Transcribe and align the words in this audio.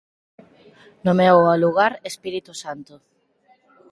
Nomeou 1.05 1.39
ao 1.47 1.61
lugar 1.65 1.93
"Espírito 2.11 2.51
Santo". 2.63 2.95